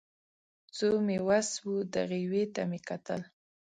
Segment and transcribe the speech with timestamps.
[0.75, 3.21] څو مې وس و دغې یوې ته مې کتل